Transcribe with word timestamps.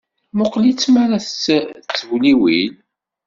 Mmuqqel-itt 0.33 0.85
mi 0.93 0.99
ara 1.03 1.17
tettewliwil. 1.25 2.73